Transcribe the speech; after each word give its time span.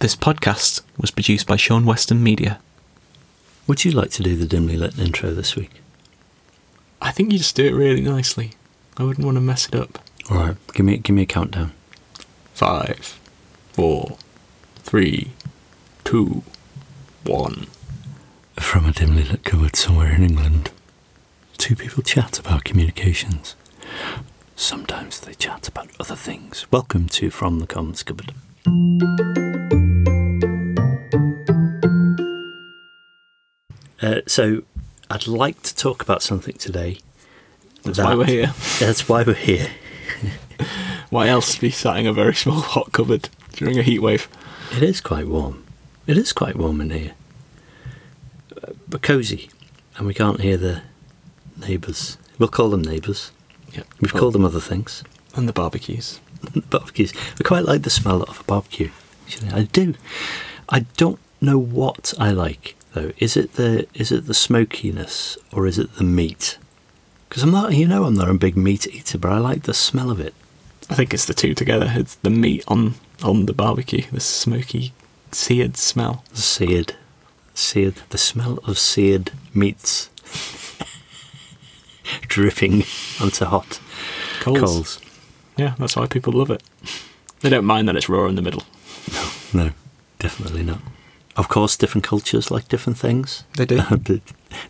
This 0.00 0.16
podcast 0.16 0.80
was 0.96 1.10
produced 1.10 1.46
by 1.46 1.56
Sean 1.56 1.84
Weston 1.84 2.22
Media. 2.22 2.58
Would 3.66 3.84
you 3.84 3.90
like 3.90 4.08
to 4.12 4.22
do 4.22 4.34
the 4.34 4.46
dimly 4.46 4.78
lit 4.78 4.98
intro 4.98 5.34
this 5.34 5.56
week? 5.56 5.82
I 7.02 7.10
think 7.10 7.32
you 7.32 7.36
just 7.36 7.54
do 7.54 7.66
it 7.66 7.74
really 7.74 8.00
nicely. 8.00 8.52
I 8.96 9.02
wouldn't 9.02 9.26
want 9.26 9.36
to 9.36 9.42
mess 9.42 9.68
it 9.68 9.74
up. 9.74 9.98
All 10.30 10.38
right, 10.38 10.56
give 10.72 10.86
me 10.86 10.96
give 10.96 11.14
me 11.14 11.24
a 11.24 11.26
countdown. 11.26 11.72
Five, 12.54 13.20
four, 13.74 14.16
three, 14.76 15.32
two, 16.02 16.44
one. 17.24 17.66
From 18.58 18.86
a 18.86 18.92
dimly 18.92 19.24
lit 19.24 19.44
cupboard 19.44 19.76
somewhere 19.76 20.14
in 20.14 20.22
England, 20.22 20.70
two 21.58 21.76
people 21.76 22.02
chat 22.02 22.38
about 22.38 22.64
communications. 22.64 23.54
Sometimes 24.56 25.20
they 25.20 25.34
chat 25.34 25.68
about 25.68 25.90
other 26.00 26.16
things. 26.16 26.66
Welcome 26.70 27.06
to 27.10 27.28
From 27.28 27.58
the 27.58 27.66
Comms 27.66 28.02
Cupboard. 28.02 29.49
Uh, 34.02 34.20
so, 34.26 34.62
I'd 35.10 35.26
like 35.26 35.62
to 35.62 35.74
talk 35.74 36.02
about 36.02 36.22
something 36.22 36.54
today. 36.54 36.98
That's 37.82 37.98
why 37.98 38.14
we're 38.14 38.24
here. 38.24 38.54
That's 38.78 39.08
why 39.08 39.22
we're 39.22 39.34
here. 39.34 39.68
Why 41.10 41.26
else 41.26 41.56
be 41.56 41.70
sat 41.70 41.96
in 41.96 42.06
a 42.06 42.12
very 42.12 42.34
small 42.34 42.60
hot 42.60 42.92
cupboard 42.92 43.30
during 43.52 43.78
a 43.78 43.82
heat 43.82 43.98
wave? 43.98 44.28
It 44.76 44.82
is 44.84 45.00
quite 45.00 45.26
warm. 45.26 45.64
It 46.06 46.16
is 46.16 46.32
quite 46.32 46.54
warm 46.54 46.80
in 46.80 46.90
here. 46.90 47.14
But 48.88 49.02
cosy. 49.02 49.50
And 49.96 50.06
we 50.06 50.14
can't 50.14 50.40
hear 50.40 50.56
the 50.56 50.82
neighbours. 51.56 52.16
We'll 52.38 52.48
call 52.48 52.70
them 52.70 52.82
neighbours. 52.82 53.32
Yeah. 53.72 53.82
We've 54.00 54.12
called 54.12 54.34
them 54.34 54.44
other 54.44 54.60
things. 54.60 55.02
And 55.34 55.48
the 55.48 55.52
barbecues. 55.52 56.20
the 56.52 56.60
barbecues. 56.60 57.12
I 57.40 57.42
quite 57.42 57.64
like 57.64 57.82
the 57.82 57.90
smell 57.90 58.22
of 58.22 58.40
a 58.40 58.44
barbecue. 58.44 58.90
Actually, 59.26 59.50
I 59.50 59.62
do. 59.64 59.94
I 60.68 60.80
don't 60.96 61.18
know 61.40 61.58
what 61.58 62.14
I 62.18 62.30
like 62.30 62.76
though. 62.94 63.12
Is 63.18 63.36
it 63.36 63.54
the 63.54 63.86
is 63.94 64.10
it 64.12 64.26
the 64.26 64.34
smokiness 64.34 65.36
or 65.52 65.66
is 65.66 65.78
it 65.78 65.94
the 65.96 66.04
meat? 66.04 66.58
Because 67.28 67.42
I'm 67.44 67.52
not, 67.52 67.74
you 67.74 67.86
know, 67.86 68.04
I'm 68.04 68.14
not 68.14 68.28
a 68.28 68.34
big 68.34 68.56
meat 68.56 68.86
eater, 68.88 69.16
but 69.18 69.30
I 69.32 69.38
like 69.38 69.62
the 69.62 69.74
smell 69.74 70.10
of 70.10 70.18
it. 70.20 70.34
I 70.88 70.94
think 70.94 71.14
it's 71.14 71.26
the 71.26 71.34
two 71.34 71.54
together. 71.54 71.92
It's 71.94 72.16
the 72.16 72.30
meat 72.30 72.64
on 72.66 72.94
on 73.22 73.46
the 73.46 73.52
barbecue, 73.52 74.02
the 74.10 74.20
smoky, 74.20 74.92
seared 75.30 75.76
smell. 75.76 76.24
Seared, 76.32 76.96
seared. 77.54 77.96
The 78.10 78.18
smell 78.18 78.58
of 78.66 78.78
seared 78.78 79.30
meats 79.54 80.10
dripping 82.22 82.84
onto 83.20 83.44
hot 83.44 83.80
Coals. 84.40 84.60
coals. 84.60 85.00
Yeah, 85.56 85.74
that's 85.78 85.96
why 85.96 86.06
people 86.06 86.32
love 86.32 86.50
it. 86.50 86.62
They 87.40 87.50
don't 87.50 87.64
mind 87.64 87.88
that 87.88 87.96
it's 87.96 88.08
raw 88.08 88.26
in 88.26 88.34
the 88.34 88.42
middle. 88.42 88.62
No, 89.52 89.70
definitely 90.18 90.62
not. 90.62 90.78
Of 91.40 91.48
course, 91.48 91.74
different 91.74 92.04
cultures 92.04 92.50
like 92.50 92.68
different 92.68 92.98
things. 92.98 93.44
They 93.56 93.64
do. 93.64 93.80
did, 94.02 94.20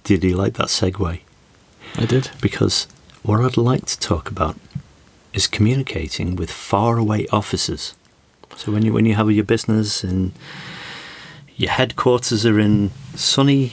did 0.04 0.22
you 0.22 0.36
like 0.36 0.54
that 0.54 0.68
segue? 0.68 1.18
I 1.96 2.06
did. 2.06 2.30
Because 2.40 2.86
what 3.24 3.40
I'd 3.40 3.56
like 3.56 3.86
to 3.86 3.98
talk 3.98 4.30
about 4.30 4.56
is 5.32 5.48
communicating 5.48 6.36
with 6.36 6.48
faraway 6.48 7.26
offices. 7.32 7.96
So 8.54 8.70
when 8.70 8.84
you 8.84 8.92
when 8.92 9.04
you 9.04 9.16
have 9.16 9.28
your 9.32 9.42
business 9.42 10.04
and 10.04 10.30
your 11.56 11.72
headquarters 11.72 12.46
are 12.46 12.60
in 12.60 12.92
sunny 13.16 13.72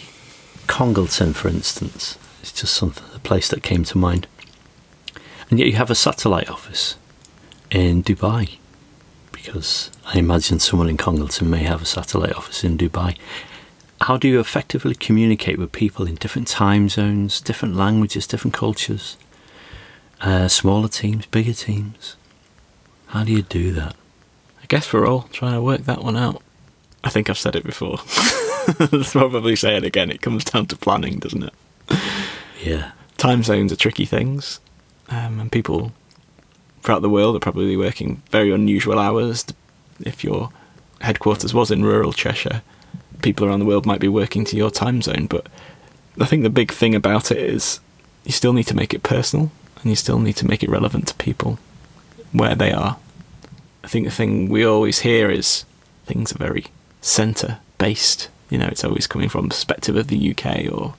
Congleton, 0.66 1.34
for 1.34 1.50
instance, 1.50 2.18
it's 2.42 2.52
just 2.52 2.74
something 2.74 3.06
a 3.14 3.20
place 3.20 3.48
that 3.50 3.62
came 3.62 3.84
to 3.84 4.00
mind. 4.00 4.26
And 5.52 5.60
yet 5.60 5.68
you 5.68 5.76
have 5.76 5.92
a 5.92 5.96
satellite 5.96 6.50
office 6.50 6.96
in 7.70 8.04
Dubai, 8.04 8.58
because 9.48 9.90
I 10.06 10.20
imagine 10.20 10.60
someone 10.60 10.90
in 10.90 10.98
Congleton 10.98 11.50
may 11.50 11.64
have 11.64 11.82
a 11.82 11.86
satellite 11.86 12.34
office 12.34 12.66
in 12.66 12.78
Dubai. 12.78 13.18
How 14.02 14.18
do 14.18 14.28
you 14.28 14.42
effectively 14.42 14.94
communicate 14.94 15.58
with 15.58 15.72
people 15.72 16.06
in 16.06 16.16
different 16.16 16.50
time 16.50 16.90
zones, 16.90 17.40
different 17.40 17.78
languages, 17.78 18.28
different 18.28 18.54
cultures? 18.54 19.16
Uh, 20.20 20.50
smaller 20.50 20.90
teams, 20.90 21.26
bigger 21.28 21.54
teams. 21.54 22.18
How 23.08 23.24
do 23.24 23.32
you 23.32 23.42
do 23.42 23.72
that? 23.72 23.96
I 24.62 24.66
guess 24.68 24.92
we're 24.92 25.08
all 25.08 25.30
trying 25.32 25.54
to 25.54 25.62
work 25.62 25.86
that 25.86 26.04
one 26.04 26.18
out. 26.18 26.42
I 27.06 27.10
think 27.10 27.30
I've 27.30 27.38
said 27.38 27.56
it 27.56 27.64
before. 27.64 28.00
Let's 28.92 29.14
probably 29.14 29.56
say 29.56 29.78
it 29.78 29.86
again. 29.86 30.12
It 30.12 30.22
comes 30.22 30.44
down 30.44 30.66
to 30.66 30.76
planning, 30.76 31.20
doesn't 31.20 31.44
it? 31.44 31.54
Yeah. 32.62 32.92
Time 33.16 33.44
zones 33.44 33.72
are 33.72 33.78
tricky 33.78 34.06
things, 34.06 34.60
um, 35.08 35.40
and 35.40 35.50
people 35.50 35.94
throughout 36.82 37.02
the 37.02 37.10
world 37.10 37.36
are 37.36 37.40
probably 37.40 37.78
working 37.78 38.22
very 38.32 38.52
unusual 38.52 39.00
hours. 39.00 39.46
If 40.00 40.24
your 40.24 40.52
headquarters 41.02 41.54
was 41.54 41.72
in 41.72 41.84
rural 41.84 42.14
Cheshire, 42.14 42.62
people 43.22 43.48
around 43.48 43.60
the 43.60 43.66
world 43.66 43.86
might 43.86 44.00
be 44.00 44.08
working 44.08 44.46
to 44.46 44.58
your 44.58 44.72
time 44.72 45.02
zone. 45.02 45.28
But 45.28 45.48
I 46.20 46.26
think 46.26 46.44
the 46.44 46.50
big 46.50 46.72
thing 46.72 46.96
about 46.96 47.32
it 47.32 47.38
is 47.38 47.80
you 48.26 48.32
still 48.32 48.54
need 48.54 48.68
to 48.68 48.76
make 48.76 48.94
it 48.94 49.04
personal, 49.04 49.52
and 49.82 49.90
you 49.90 49.96
still 49.96 50.20
need 50.20 50.36
to 50.38 50.48
make 50.48 50.64
it 50.64 50.70
relevant 50.70 51.08
to 51.08 51.16
people 51.16 51.60
where 52.32 52.56
they 52.56 52.72
are. 52.72 52.98
I 53.84 53.88
think 53.88 54.06
the 54.06 54.12
thing 54.12 54.50
we 54.50 54.66
always 54.66 55.00
hear 55.00 55.30
is 55.30 55.66
things 56.06 56.34
are 56.34 56.38
very 56.38 56.66
centre 57.02 57.60
based. 57.78 58.30
You 58.50 58.58
know, 58.58 58.68
it's 58.68 58.84
always 58.84 59.08
coming 59.08 59.30
from 59.30 59.44
the 59.44 59.50
perspective 59.50 59.96
of 59.96 60.08
the 60.08 60.32
UK 60.32 60.72
or 60.72 60.96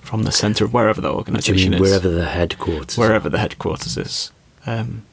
from 0.00 0.24
the 0.24 0.32
centre 0.32 0.64
of 0.64 0.72
wherever 0.72 1.00
the 1.00 1.10
organisation 1.10 1.74
is 1.74 1.80
wherever 1.80 2.08
the 2.10 2.26
headquarters? 2.26 2.98
wherever 2.98 3.28
the 3.28 3.38
headquarters 3.38 3.96
is. 3.96 4.30
Um, 4.66 5.04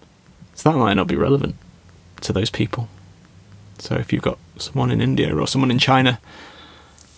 so 0.55 0.71
that 0.71 0.77
might 0.77 0.93
not 0.93 1.07
be 1.07 1.15
relevant 1.15 1.55
to 2.21 2.33
those 2.33 2.49
people. 2.49 2.87
So 3.79 3.95
if 3.95 4.13
you've 4.13 4.21
got 4.21 4.37
someone 4.57 4.91
in 4.91 5.01
India 5.01 5.35
or 5.35 5.47
someone 5.47 5.71
in 5.71 5.79
China, 5.79 6.19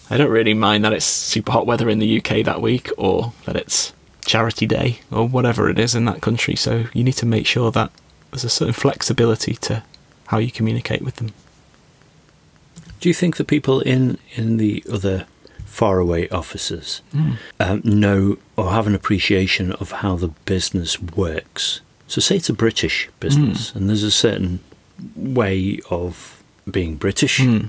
I 0.09 0.17
don't 0.17 0.31
really 0.31 0.53
mind 0.53 0.85
that 0.85 0.93
it's 0.93 1.05
super 1.05 1.51
hot 1.51 1.65
weather 1.65 1.89
in 1.89 1.99
the 1.99 2.17
UK 2.17 2.45
that 2.45 2.61
week 2.61 2.89
or 2.97 3.33
that 3.45 3.55
it's 3.55 3.93
charity 4.25 4.65
day 4.65 4.99
or 5.11 5.27
whatever 5.27 5.69
it 5.69 5.77
is 5.77 5.95
in 5.95 6.05
that 6.05 6.21
country. 6.21 6.55
So 6.55 6.85
you 6.93 7.03
need 7.03 7.13
to 7.13 7.25
make 7.25 7.45
sure 7.45 7.71
that 7.71 7.91
there's 8.31 8.43
a 8.43 8.49
certain 8.49 8.73
flexibility 8.73 9.53
to 9.55 9.83
how 10.27 10.37
you 10.37 10.51
communicate 10.51 11.01
with 11.01 11.17
them. 11.17 11.31
Do 12.99 13.09
you 13.09 13.13
think 13.13 13.35
the 13.35 13.43
people 13.43 13.81
in 13.81 14.17
in 14.35 14.57
the 14.57 14.83
other 14.91 15.25
faraway 15.65 16.29
offices 16.29 17.01
um, 17.59 17.81
know 17.83 18.37
or 18.55 18.71
have 18.71 18.87
an 18.87 18.95
appreciation 18.95 19.73
of 19.73 19.91
how 19.91 20.15
the 20.15 20.29
business 20.45 21.01
works? 21.01 21.81
So, 22.07 22.21
say 22.21 22.35
it's 22.35 22.49
a 22.49 22.53
British 22.53 23.09
business, 23.19 23.73
and 23.73 23.89
there's 23.89 24.03
a 24.03 24.11
certain 24.11 24.59
way 25.15 25.79
of 25.89 26.43
being 26.69 26.95
British. 26.95 27.39
Hmm. 27.39 27.65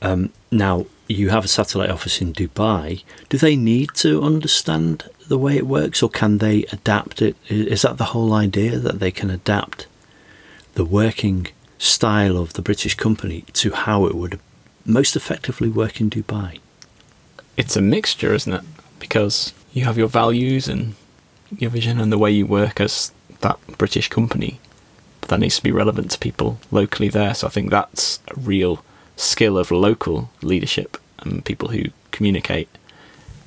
Um, 0.00 0.30
now, 0.50 0.86
you 1.08 1.30
have 1.30 1.44
a 1.44 1.48
satellite 1.48 1.90
office 1.90 2.20
in 2.20 2.32
Dubai. 2.32 3.02
Do 3.28 3.38
they 3.38 3.56
need 3.56 3.90
to 3.96 4.22
understand 4.22 5.08
the 5.28 5.38
way 5.38 5.56
it 5.56 5.66
works, 5.66 6.02
or 6.02 6.08
can 6.08 6.38
they 6.38 6.64
adapt 6.72 7.20
it? 7.20 7.36
Is 7.48 7.82
that 7.82 7.98
the 7.98 8.06
whole 8.06 8.32
idea 8.32 8.78
that 8.78 9.00
they 9.00 9.10
can 9.10 9.30
adapt 9.30 9.86
the 10.74 10.84
working 10.84 11.48
style 11.78 12.36
of 12.36 12.54
the 12.54 12.62
British 12.62 12.94
company 12.94 13.44
to 13.54 13.72
how 13.72 14.06
it 14.06 14.14
would 14.14 14.38
most 14.84 15.16
effectively 15.16 15.68
work 15.68 16.00
in 16.00 16.08
Dubai? 16.08 16.60
it's 17.56 17.76
a 17.76 17.80
mixture, 17.80 18.34
isn't 18.34 18.52
it? 18.52 18.62
Because 18.98 19.52
you 19.72 19.84
have 19.84 19.98
your 19.98 20.08
values 20.08 20.68
and 20.68 20.94
your 21.50 21.70
vision 21.70 22.00
and 22.00 22.12
the 22.12 22.18
way 22.18 22.30
you 22.30 22.46
work 22.46 22.80
as 22.80 23.12
that 23.40 23.58
British 23.78 24.08
company, 24.08 24.60
but 25.20 25.30
that 25.30 25.40
needs 25.40 25.56
to 25.56 25.62
be 25.62 25.72
relevant 25.72 26.10
to 26.12 26.18
people 26.18 26.58
locally 26.70 27.08
there. 27.08 27.34
So 27.34 27.46
I 27.46 27.50
think 27.50 27.70
that's 27.70 28.20
a 28.28 28.40
real 28.40 28.84
skill 29.16 29.58
of 29.58 29.70
local 29.70 30.30
leadership 30.42 30.98
and 31.20 31.44
people 31.44 31.68
who 31.68 31.84
communicate 32.10 32.68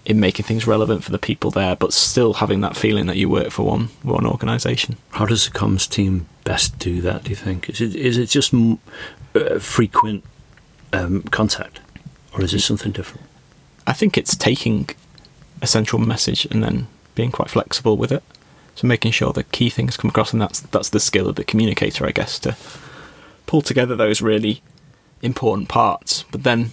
in 0.05 0.19
making 0.19 0.45
things 0.45 0.65
relevant 0.65 1.03
for 1.03 1.11
the 1.11 1.19
people 1.19 1.51
there, 1.51 1.75
but 1.75 1.93
still 1.93 2.33
having 2.35 2.61
that 2.61 2.75
feeling 2.75 3.05
that 3.05 3.17
you 3.17 3.29
work 3.29 3.51
for 3.51 3.63
one 3.63 3.89
one 4.01 4.25
organisation. 4.25 4.97
How 5.11 5.25
does 5.25 5.45
the 5.45 5.51
comms 5.51 5.87
team 5.87 6.27
best 6.43 6.79
do 6.79 7.01
that? 7.01 7.25
Do 7.25 7.29
you 7.29 7.35
think 7.35 7.69
is 7.69 7.81
it 7.81 7.95
is 7.95 8.17
it 8.17 8.27
just 8.27 8.53
m- 8.53 8.79
uh, 9.35 9.59
frequent 9.59 10.23
um, 10.93 11.21
contact, 11.23 11.79
or 12.33 12.43
is 12.43 12.53
it 12.53 12.61
something 12.61 12.91
different? 12.91 13.25
I 13.85 13.93
think 13.93 14.17
it's 14.17 14.35
taking 14.35 14.89
a 15.61 15.67
central 15.67 16.01
message 16.01 16.45
and 16.45 16.63
then 16.63 16.87
being 17.19 17.31
quite 17.33 17.49
flexible 17.49 17.97
with 17.97 18.13
it. 18.13 18.23
So 18.75 18.87
making 18.87 19.11
sure 19.11 19.33
the 19.33 19.43
key 19.43 19.69
things 19.69 19.97
come 19.97 20.09
across, 20.09 20.31
and 20.31 20.41
that's 20.41 20.61
that's 20.61 20.89
the 20.89 21.01
skill 21.01 21.27
of 21.27 21.35
the 21.35 21.43
communicator, 21.43 22.05
I 22.05 22.11
guess, 22.11 22.39
to 22.39 22.55
pull 23.45 23.61
together 23.61 23.93
those 23.93 24.21
really 24.21 24.61
important 25.21 25.67
parts, 25.67 26.23
but 26.31 26.43
then 26.43 26.71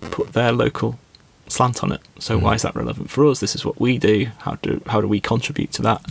put 0.00 0.32
their 0.32 0.50
local 0.50 0.98
slant 1.46 1.84
on 1.84 1.92
it. 1.92 2.00
So 2.18 2.36
why 2.36 2.54
is 2.54 2.62
that 2.62 2.74
relevant 2.74 3.10
for 3.10 3.24
us? 3.26 3.38
This 3.38 3.54
is 3.54 3.64
what 3.64 3.80
we 3.80 3.96
do. 3.96 4.26
How 4.38 4.56
do 4.56 4.82
how 4.86 5.00
do 5.00 5.06
we 5.06 5.20
contribute 5.20 5.70
to 5.74 5.82
that? 5.82 6.04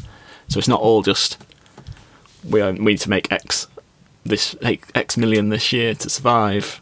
So 0.47 0.57
it's 0.57 0.69
not 0.69 0.79
all 0.79 1.01
just 1.01 1.37
we 2.49 2.63
we 2.63 2.93
need 2.93 3.01
to 3.01 3.09
make 3.09 3.29
X 3.29 3.67
this 4.23 4.55
X 4.61 5.17
million 5.17 5.49
this 5.49 5.73
year 5.73 5.95
to 5.95 6.09
survive. 6.09 6.79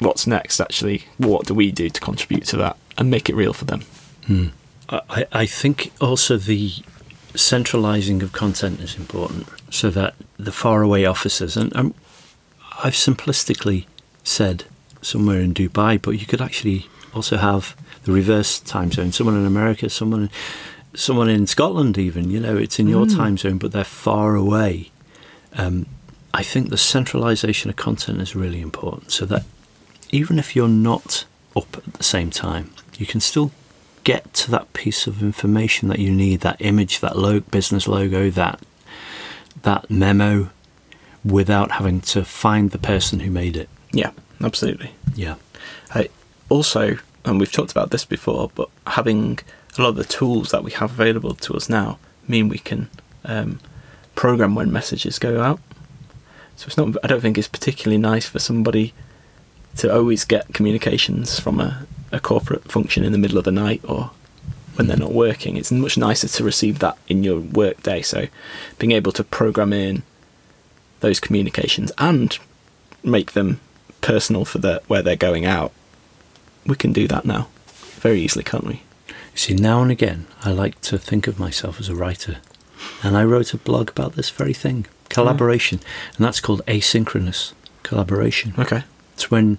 What's 0.00 0.26
next? 0.26 0.58
Actually, 0.60 1.04
what 1.16 1.46
do 1.46 1.54
we 1.54 1.70
do 1.70 1.88
to 1.90 2.00
contribute 2.00 2.46
to 2.46 2.56
that 2.56 2.76
and 2.98 3.08
make 3.08 3.30
it 3.30 3.36
real 3.36 3.52
for 3.52 3.66
them? 3.66 3.82
Hmm. 4.26 4.48
I, 4.88 5.26
I 5.32 5.46
think 5.46 5.92
also 6.00 6.36
the 6.36 6.72
centralizing 7.34 8.22
of 8.22 8.32
content 8.32 8.80
is 8.80 8.96
important 8.96 9.46
so 9.70 9.90
that 9.90 10.14
the 10.38 10.52
faraway 10.52 11.04
offices, 11.04 11.56
and 11.56 11.74
um, 11.76 11.94
I've 12.82 12.94
simplistically 12.94 13.86
said 14.24 14.64
somewhere 15.02 15.40
in 15.40 15.54
Dubai, 15.54 16.00
but 16.00 16.12
you 16.12 16.26
could 16.26 16.40
actually 16.40 16.86
also 17.14 17.36
have 17.36 17.76
the 18.04 18.12
reverse 18.12 18.60
time 18.60 18.92
zone. 18.92 19.12
Someone 19.12 19.36
in 19.36 19.46
America, 19.46 19.88
someone, 19.88 20.30
someone 20.94 21.28
in 21.28 21.46
Scotland, 21.46 21.98
even. 21.98 22.30
You 22.30 22.40
know, 22.40 22.56
it's 22.56 22.78
in 22.78 22.88
your 22.88 23.06
Mm. 23.06 23.16
time 23.16 23.38
zone, 23.38 23.58
but 23.58 23.72
they're 23.72 23.84
far 23.84 24.34
away. 24.34 24.90
Um, 25.56 25.86
I 26.32 26.42
think 26.42 26.70
the 26.70 26.76
centralization 26.78 27.70
of 27.70 27.76
content 27.76 28.20
is 28.20 28.36
really 28.36 28.60
important, 28.60 29.10
so 29.10 29.26
that 29.26 29.44
even 30.12 30.38
if 30.38 30.54
you're 30.54 30.68
not 30.68 31.24
up 31.56 31.76
at 31.76 31.94
the 31.94 32.04
same 32.04 32.30
time, 32.30 32.70
you 32.98 33.06
can 33.06 33.20
still 33.20 33.50
get 34.06 34.32
to 34.32 34.52
that 34.52 34.72
piece 34.72 35.08
of 35.08 35.20
information 35.20 35.88
that 35.88 35.98
you 35.98 36.12
need, 36.12 36.38
that 36.40 36.56
image, 36.60 37.00
that 37.00 37.18
lo- 37.18 37.40
business 37.40 37.88
logo, 37.88 38.30
that 38.30 38.60
that 39.62 39.90
memo, 39.90 40.48
without 41.24 41.72
having 41.72 42.00
to 42.00 42.24
find 42.24 42.70
the 42.70 42.78
person 42.78 43.18
who 43.18 43.30
made 43.32 43.56
it. 43.56 43.68
Yeah, 43.92 44.12
absolutely. 44.40 44.92
Yeah. 45.16 45.34
I 45.92 46.08
also, 46.48 46.98
and 47.24 47.40
we've 47.40 47.50
talked 47.50 47.72
about 47.72 47.90
this 47.90 48.04
before, 48.04 48.48
but 48.54 48.68
having 48.86 49.40
a 49.76 49.82
lot 49.82 49.88
of 49.88 49.96
the 49.96 50.04
tools 50.04 50.52
that 50.52 50.62
we 50.62 50.70
have 50.70 50.92
available 50.92 51.34
to 51.34 51.54
us 51.54 51.68
now 51.68 51.98
mean 52.28 52.48
we 52.48 52.58
can 52.58 52.88
um, 53.24 53.58
program 54.14 54.54
when 54.54 54.70
messages 54.70 55.18
go 55.18 55.42
out. 55.42 55.58
So 56.54 56.66
it's 56.66 56.76
not. 56.76 56.96
I 57.02 57.08
don't 57.08 57.20
think 57.20 57.36
it's 57.36 57.48
particularly 57.48 57.98
nice 57.98 58.26
for 58.26 58.38
somebody 58.38 58.94
to 59.78 59.92
always 59.92 60.24
get 60.24 60.54
communications 60.54 61.40
from 61.40 61.58
a, 61.60 61.86
a 62.12 62.20
corporate 62.20 62.70
function 62.70 63.04
in 63.04 63.12
the 63.12 63.18
middle 63.18 63.38
of 63.38 63.44
the 63.44 63.52
night 63.52 63.80
or 63.84 64.10
when 64.76 64.86
they're 64.86 64.96
not 64.96 65.12
working. 65.12 65.56
It's 65.56 65.72
much 65.72 65.96
nicer 65.96 66.28
to 66.28 66.44
receive 66.44 66.78
that 66.80 66.98
in 67.08 67.24
your 67.24 67.40
work 67.40 67.82
day. 67.82 68.02
So 68.02 68.26
being 68.78 68.92
able 68.92 69.12
to 69.12 69.24
program 69.24 69.72
in 69.72 70.02
those 71.00 71.20
communications 71.20 71.92
and 71.98 72.38
make 73.02 73.32
them 73.32 73.60
personal 74.00 74.44
for 74.44 74.58
the 74.58 74.82
where 74.86 75.02
they're 75.02 75.16
going 75.16 75.44
out, 75.44 75.72
we 76.66 76.76
can 76.76 76.92
do 76.92 77.08
that 77.08 77.24
now 77.24 77.48
very 78.00 78.20
easily, 78.20 78.44
can't 78.44 78.66
we? 78.66 78.82
You 79.08 79.38
see, 79.38 79.54
now 79.54 79.82
and 79.82 79.90
again, 79.90 80.26
I 80.42 80.52
like 80.52 80.80
to 80.82 80.98
think 80.98 81.26
of 81.26 81.38
myself 81.38 81.80
as 81.80 81.88
a 81.88 81.94
writer, 81.94 82.38
and 83.02 83.16
I 83.16 83.24
wrote 83.24 83.52
a 83.52 83.58
blog 83.58 83.90
about 83.90 84.14
this 84.14 84.30
very 84.30 84.54
thing 84.54 84.84
mm. 84.84 85.08
collaboration, 85.08 85.80
and 86.16 86.24
that's 86.24 86.40
called 86.40 86.62
asynchronous 86.66 87.52
collaboration. 87.82 88.54
Okay. 88.58 88.84
It's 89.14 89.30
when 89.30 89.58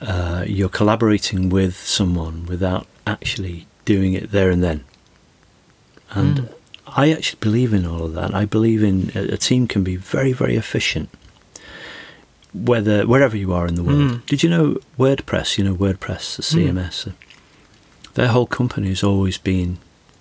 uh, 0.00 0.44
you're 0.46 0.68
collaborating 0.68 1.48
with 1.50 1.76
someone 1.76 2.46
without 2.46 2.86
actually 3.06 3.66
doing 3.84 4.14
it 4.14 4.30
there 4.30 4.50
and 4.50 4.62
then. 4.62 4.84
And 6.10 6.38
Mm. 6.38 6.54
I 6.86 7.12
actually 7.12 7.38
believe 7.40 7.72
in 7.72 7.86
all 7.86 8.02
of 8.04 8.14
that. 8.14 8.34
I 8.34 8.44
believe 8.46 8.82
in 8.82 9.12
a, 9.14 9.34
a 9.34 9.36
team 9.36 9.68
can 9.68 9.84
be 9.84 9.94
very, 9.96 10.32
very 10.32 10.56
efficient, 10.56 11.08
whether 12.52 13.06
wherever 13.06 13.36
you 13.36 13.52
are 13.52 13.66
in 13.66 13.76
the 13.76 13.84
world. 13.84 14.00
Mm. 14.10 14.26
Did 14.26 14.42
you 14.42 14.50
know 14.50 14.76
WordPress? 14.98 15.56
You 15.58 15.64
know 15.64 15.74
WordPress, 15.74 16.36
the 16.36 16.42
Mm. 16.42 16.72
CMS. 16.74 17.06
uh, 17.06 17.12
Their 18.14 18.28
whole 18.28 18.46
company 18.46 18.88
has 18.88 19.04
always 19.04 19.38
been 19.38 19.78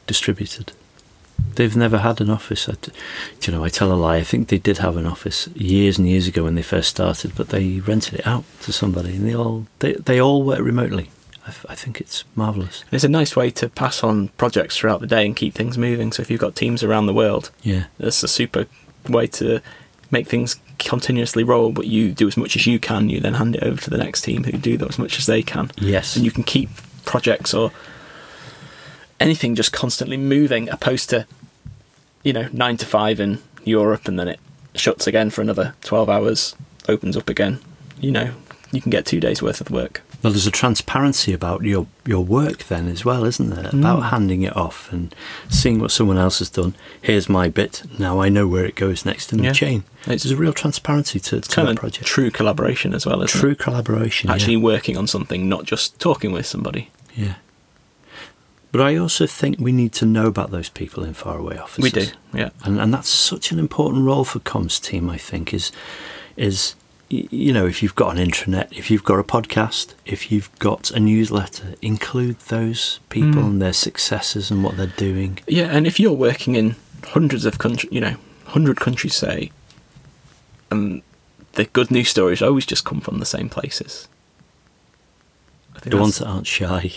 distributed. 0.07 0.71
They've 1.55 1.75
never 1.75 1.97
had 1.99 2.21
an 2.21 2.29
office. 2.29 2.69
I, 2.69 2.73
do 2.81 2.91
you 3.51 3.57
know, 3.57 3.63
I 3.63 3.69
tell 3.69 3.91
a 3.91 3.95
lie. 3.95 4.17
I 4.17 4.23
think 4.23 4.47
they 4.47 4.57
did 4.59 4.77
have 4.77 4.95
an 4.97 5.05
office 5.05 5.47
years 5.55 5.97
and 5.97 6.07
years 6.07 6.27
ago 6.27 6.43
when 6.43 6.55
they 6.55 6.61
first 6.61 6.89
started, 6.89 7.33
but 7.35 7.49
they 7.49 7.79
rented 7.79 8.15
it 8.19 8.27
out 8.27 8.45
to 8.61 8.71
somebody, 8.71 9.15
and 9.15 9.27
they 9.27 9.35
all 9.35 9.65
they, 9.79 9.93
they 9.93 10.19
all 10.21 10.43
work 10.43 10.59
remotely. 10.61 11.09
I 11.67 11.73
think 11.73 11.99
it's 11.99 12.25
marvelous. 12.35 12.83
It's 12.91 13.03
a 13.03 13.09
nice 13.09 13.35
way 13.35 13.49
to 13.51 13.69
pass 13.69 14.03
on 14.03 14.27
projects 14.37 14.77
throughout 14.77 14.99
the 15.01 15.07
day 15.07 15.25
and 15.25 15.35
keep 15.35 15.55
things 15.55 15.79
moving. 15.79 16.11
So 16.11 16.21
if 16.21 16.29
you've 16.29 16.39
got 16.39 16.55
teams 16.55 16.83
around 16.83 17.07
the 17.07 17.13
world, 17.13 17.49
Yeah, 17.63 17.85
it's 17.97 18.21
a 18.21 18.27
super 18.27 18.67
way 19.07 19.25
to 19.27 19.59
make 20.11 20.27
things 20.27 20.57
continuously 20.77 21.43
roll. 21.43 21.71
But 21.71 21.87
you 21.87 22.11
do 22.11 22.27
as 22.27 22.37
much 22.37 22.55
as 22.55 22.67
you 22.67 22.77
can. 22.77 23.09
You 23.09 23.19
then 23.19 23.33
hand 23.33 23.55
it 23.55 23.63
over 23.63 23.81
to 23.81 23.89
the 23.89 23.97
next 23.97 24.21
team 24.21 24.43
who 24.43 24.51
do 24.59 24.77
as 24.87 24.99
much 24.99 25.17
as 25.17 25.25
they 25.25 25.41
can. 25.41 25.71
yes, 25.77 26.15
and 26.15 26.23
you 26.23 26.29
can 26.29 26.43
keep 26.43 26.69
projects 27.05 27.51
or 27.55 27.71
anything 29.19 29.55
just 29.55 29.71
constantly 29.73 30.17
moving 30.17 30.69
opposed 30.69 31.09
to 31.09 31.25
you 32.23 32.33
know 32.33 32.47
9 32.51 32.77
to 32.77 32.85
5 32.85 33.19
in 33.19 33.41
Europe 33.65 34.07
and 34.07 34.19
then 34.19 34.27
it 34.27 34.39
shuts 34.75 35.07
again 35.07 35.29
for 35.29 35.41
another 35.41 35.73
12 35.81 36.09
hours 36.09 36.55
opens 36.87 37.15
up 37.17 37.29
again 37.29 37.59
you 37.99 38.11
know 38.11 38.31
you 38.71 38.81
can 38.81 38.89
get 38.91 39.05
2 39.05 39.19
days 39.19 39.41
worth 39.41 39.61
of 39.61 39.69
work 39.71 40.01
Well, 40.21 40.33
there's 40.33 40.47
a 40.47 40.51
transparency 40.51 41.33
about 41.33 41.63
your 41.63 41.87
your 42.05 42.23
work 42.25 42.65
then 42.67 42.87
as 42.89 43.05
well, 43.05 43.23
isn't 43.23 43.49
there? 43.51 43.69
About 43.71 44.01
Mm. 44.03 44.09
handing 44.09 44.41
it 44.41 44.55
off 44.55 44.91
and 44.91 45.15
seeing 45.49 45.79
what 45.79 45.91
someone 45.91 46.17
else 46.17 46.39
has 46.39 46.49
done. 46.49 46.73
Here's 47.01 47.29
my 47.29 47.47
bit. 47.49 47.83
Now 47.97 48.19
I 48.19 48.27
know 48.29 48.45
where 48.47 48.65
it 48.65 48.75
goes 48.75 49.05
next 49.05 49.31
in 49.31 49.39
Yeah. 49.43 49.49
the 49.51 49.55
chain. 49.55 49.83
It's- 50.01 50.23
There's 50.23 50.33
a 50.39 50.43
real 50.45 50.51
transparency 50.53 51.19
to, 51.21 51.39
to 51.39 51.49
kind 51.55 51.67
the 51.67 51.71
of 51.71 51.77
project. 51.77 52.05
true 52.05 52.31
collaboration 52.31 52.93
as 52.93 53.05
well 53.05 53.21
isn't 53.23 53.39
True 53.39 53.51
it? 53.51 53.59
collaboration. 53.59 54.29
actually 54.29 54.55
yeah. 54.59 54.71
working 54.73 54.97
on 54.97 55.07
something 55.07 55.47
not 55.47 55.63
just 55.65 55.97
talking 55.99 56.31
with 56.33 56.45
somebody 56.45 56.89
yeah. 57.15 57.35
But 58.71 58.81
I 58.81 58.97
also 58.97 59.25
think 59.25 59.57
we 59.59 59.71
need 59.71 59.93
to 59.93 60.05
know 60.05 60.27
about 60.27 60.51
those 60.51 60.69
people 60.69 61.03
in 61.03 61.13
faraway 61.13 61.57
offices. 61.57 61.83
we 61.83 61.89
do 61.89 62.07
yeah 62.33 62.49
and 62.63 62.79
and 62.79 62.93
that's 62.93 63.09
such 63.09 63.51
an 63.51 63.59
important 63.59 64.05
role 64.05 64.23
for 64.23 64.39
comms 64.39 64.79
team. 64.81 65.09
I 65.09 65.17
think 65.17 65.53
is 65.53 65.71
is 66.37 66.75
you 67.09 67.51
know 67.51 67.65
if 67.65 67.81
you've 67.81 67.95
got 67.95 68.15
an 68.15 68.23
intranet, 68.29 68.67
if 68.71 68.91
you've 68.91 69.03
got 69.03 69.17
a 69.19 69.23
podcast, 69.23 69.95
if 70.05 70.31
you've 70.31 70.51
got 70.59 70.91
a 70.91 70.99
newsletter, 70.99 71.73
include 71.81 72.37
those 72.49 72.99
people 73.09 73.41
Mm. 73.41 73.45
and 73.49 73.61
their 73.61 73.73
successes 73.73 74.51
and 74.51 74.63
what 74.63 74.77
they're 74.77 74.93
doing. 75.09 75.39
yeah 75.47 75.65
and 75.75 75.87
if 75.87 75.99
you're 75.99 76.13
working 76.29 76.55
in 76.55 76.75
hundreds 77.15 77.45
of 77.45 77.57
countries 77.57 77.91
you 77.91 78.01
know 78.01 78.15
100 78.45 78.77
countries 78.79 79.15
say 79.15 79.51
and 80.71 81.01
the 81.53 81.65
good 81.65 81.89
news 81.91 82.09
stories 82.09 82.41
always 82.41 82.65
just 82.65 82.85
come 82.85 83.01
from 83.01 83.17
the 83.19 83.25
same 83.25 83.49
places 83.49 84.07
I 85.79 85.81
think 85.81 85.91
The 85.95 85.97
ones 86.01 86.17
that 86.19 86.27
aren't 86.27 86.45
shy, 86.47 86.91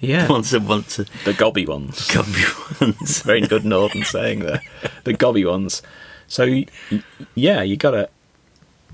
yeah 0.00 0.26
the 0.26 0.32
ones 0.32 0.50
that 0.50 0.62
want 0.62 0.88
to 0.90 1.04
the 1.24 1.32
gobby 1.34 1.66
ones. 1.66 2.06
copy 2.10 2.32
ones. 2.80 3.22
Very 3.22 3.42
good 3.42 3.64
northern 3.64 4.02
saying 4.04 4.40
there. 4.40 4.60
The 5.04 5.12
gobby 5.12 5.44
ones. 5.44 5.82
So 6.26 6.44
y- 6.46 6.66
y- 6.90 7.02
yeah, 7.36 7.62
you 7.62 7.76
gotta 7.76 8.08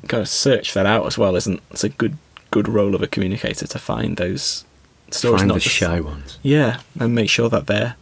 gotta 0.07 0.27
search 0.27 0.75
that 0.75 0.85
out 0.87 1.07
as 1.07 1.17
well. 1.17 1.37
Isn't 1.37 1.61
it's 1.71 1.85
a 1.85 1.89
good 1.89 2.19
good 2.51 2.69
role 2.69 2.95
of 2.95 3.01
a 3.03 3.07
communicator 3.07 3.67
to 3.67 3.79
find 3.79 4.17
those 4.19 4.65
stories, 5.11 5.41
Find 5.41 5.49
not 5.49 5.55
the 5.55 5.61
just 5.61 5.75
shy 5.77 6.01
ones. 6.01 6.39
yeah, 6.43 6.81
and 6.99 7.15
make 7.15 7.31
sure 7.31 7.49
that 7.49 7.67
they're 7.67 7.97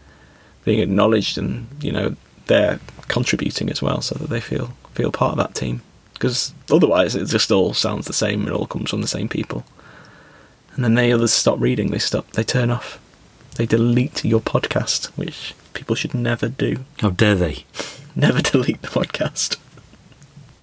being 0.64 0.81
acknowledged 0.81 1.38
and 1.38 1.69
you 1.81 1.93
know 1.93 2.17
they're 2.46 2.81
contributing 3.08 3.70
as 3.70 3.81
well, 3.81 4.00
so 4.00 4.17
that 4.17 4.29
they 4.29 4.40
feel 4.40 4.73
feel 4.94 5.12
part 5.12 5.32
of 5.32 5.38
that 5.38 5.55
team. 5.55 5.82
Because 6.14 6.52
otherwise, 6.69 7.14
it 7.14 7.26
just 7.26 7.52
all 7.52 7.75
sounds 7.75 8.06
the 8.06 8.12
same. 8.12 8.49
It 8.49 8.52
all 8.52 8.67
comes 8.67 8.90
from 8.90 9.02
the 9.02 9.06
same 9.08 9.29
people, 9.29 9.64
and 10.79 10.85
then 10.85 10.95
they 10.95 11.11
others 11.12 11.33
stop 11.33 11.59
reading. 11.59 11.91
They 11.91 11.99
stop. 11.99 12.31
They 12.35 12.45
turn 12.45 12.71
off. 12.71 13.00
They 13.57 13.67
delete 13.67 14.25
your 14.25 14.38
podcast, 14.41 15.07
which 15.17 15.52
people 15.75 15.97
should 15.97 16.14
never 16.14 16.49
do. 16.49 16.85
How 17.00 17.11
dare 17.11 17.35
they? 17.35 17.64
Never 18.14 18.41
delete 18.52 18.83
the 18.83 18.87
podcast. 18.87 19.57